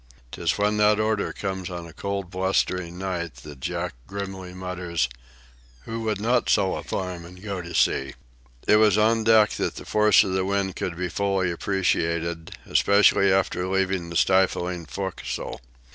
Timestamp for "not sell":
6.19-6.75